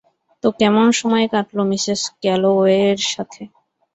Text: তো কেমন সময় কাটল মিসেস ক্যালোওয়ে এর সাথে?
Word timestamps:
তো 0.43 0.57
কেমন 0.59 0.87
সময় 0.99 1.25
কাটল 1.33 1.57
মিসেস 1.71 2.01
ক্যালোওয়ে 2.21 2.75
এর 2.89 3.01
সাথে? 3.11 3.41